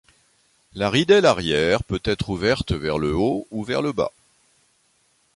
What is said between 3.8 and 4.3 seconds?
le bas.